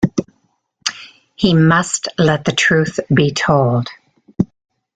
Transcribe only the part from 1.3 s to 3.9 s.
He must let the truth be told.